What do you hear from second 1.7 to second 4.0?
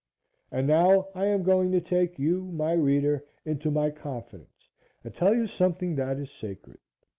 to take you, my reader, into my